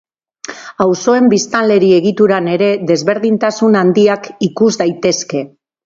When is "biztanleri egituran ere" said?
1.33-2.73